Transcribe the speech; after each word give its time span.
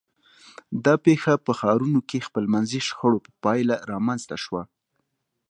دا 0.85 0.93
پېښه 1.05 1.33
په 1.45 1.51
ښارونو 1.59 1.99
کې 2.09 2.25
خپلمنځي 2.27 2.79
شخړو 2.87 3.23
په 3.25 3.31
پایله 3.43 3.75
رامنځته 3.91 4.35
شوه. 4.43 4.63